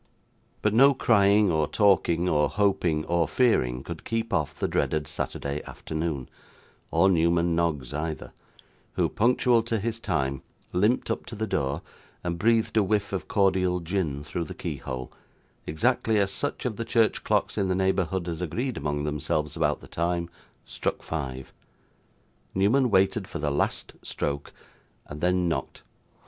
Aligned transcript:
But 0.63 0.73
no 0.73 0.95
crying, 0.95 1.51
or 1.51 1.67
talking, 1.67 2.27
or 2.27 2.49
hoping, 2.49 3.05
or 3.05 3.27
fearing, 3.27 3.83
could 3.83 4.03
keep 4.03 4.33
off 4.33 4.57
the 4.57 4.67
dreaded 4.67 5.07
Saturday 5.07 5.61
afternoon, 5.67 6.27
or 6.89 7.07
Newman 7.07 7.55
Noggs 7.55 7.93
either; 7.93 8.33
who, 8.93 9.07
punctual 9.07 9.61
to 9.61 9.77
his 9.77 9.99
time, 9.99 10.41
limped 10.73 11.11
up 11.11 11.27
to 11.27 11.35
the 11.35 11.45
door, 11.45 11.83
and 12.23 12.39
breathed 12.39 12.77
a 12.77 12.81
whiff 12.81 13.13
of 13.13 13.27
cordial 13.27 13.79
gin 13.79 14.23
through 14.23 14.45
the 14.45 14.55
keyhole, 14.55 15.11
exactly 15.67 16.17
as 16.17 16.31
such 16.31 16.65
of 16.65 16.77
the 16.77 16.83
church 16.85 17.23
clocks 17.23 17.55
in 17.55 17.67
the 17.67 17.75
neighbourhood 17.75 18.27
as 18.27 18.41
agreed 18.41 18.77
among 18.77 19.03
themselves 19.03 19.55
about 19.55 19.81
the 19.81 19.87
time, 19.87 20.31
struck 20.65 21.03
five. 21.03 21.53
Newman 22.55 22.89
waited 22.89 23.27
for 23.27 23.37
the 23.37 23.51
last 23.51 23.93
stroke, 24.01 24.51
and 25.05 25.21
then 25.21 25.47
knocked. 25.47 25.83